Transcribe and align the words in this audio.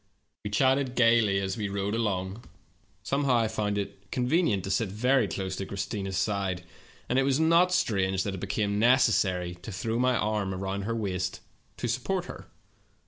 "We 0.43 0.49
chatted 0.49 0.95
gaily 0.95 1.37
as 1.37 1.57
we 1.57 1.69
rode 1.69 1.93
along. 1.93 2.43
Somehow 3.03 3.35
I 3.35 3.47
found 3.47 3.77
it 3.77 4.09
convenient 4.09 4.63
to 4.63 4.71
sit 4.71 4.89
very 4.89 5.27
close 5.27 5.55
to 5.57 5.65
Chris 5.67 5.85
tina's 5.85 6.17
side, 6.17 6.63
and 7.07 7.19
it 7.19 7.23
was 7.23 7.39
not 7.39 7.71
strange 7.71 8.23
that 8.23 8.33
it 8.33 8.39
became 8.39 8.79
necessary 8.79 9.53
to 9.61 9.71
throw 9.71 9.99
my 9.99 10.17
arm 10.17 10.55
around 10.55 10.85
her 10.85 10.95
waist 10.95 11.41
to 11.77 11.87
support 11.87 12.25
her. 12.25 12.47